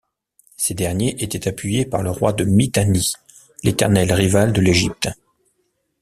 Ces 0.57 0.73
derniers 0.73 1.23
étaient 1.23 1.47
appuyés 1.47 1.85
par 1.85 2.01
le 2.01 2.09
roi 2.09 2.33
de 2.33 2.43
Mitanni, 2.43 3.13
l'éternel 3.63 4.11
rival 4.11 4.51
de 4.51 4.59
l'Égypte. 4.59 5.09